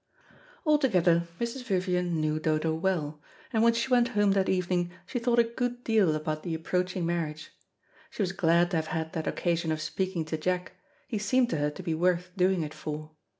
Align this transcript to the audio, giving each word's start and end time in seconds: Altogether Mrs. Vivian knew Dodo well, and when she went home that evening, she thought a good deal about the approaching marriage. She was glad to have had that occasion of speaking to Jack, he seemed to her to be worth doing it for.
Altogether 0.65 1.27
Mrs. 1.39 1.63
Vivian 1.63 2.19
knew 2.19 2.39
Dodo 2.39 2.73
well, 2.73 3.21
and 3.53 3.61
when 3.61 3.73
she 3.73 3.89
went 3.89 4.07
home 4.17 4.31
that 4.31 4.49
evening, 4.49 4.91
she 5.05 5.19
thought 5.19 5.37
a 5.37 5.43
good 5.43 5.83
deal 5.83 6.15
about 6.15 6.41
the 6.41 6.55
approaching 6.55 7.05
marriage. 7.05 7.51
She 8.09 8.23
was 8.23 8.31
glad 8.31 8.71
to 8.71 8.77
have 8.77 8.87
had 8.87 9.13
that 9.13 9.27
occasion 9.27 9.71
of 9.71 9.79
speaking 9.79 10.25
to 10.25 10.37
Jack, 10.37 10.71
he 11.07 11.19
seemed 11.19 11.51
to 11.51 11.57
her 11.57 11.69
to 11.69 11.83
be 11.83 11.93
worth 11.93 12.31
doing 12.35 12.63
it 12.63 12.73
for. 12.73 13.11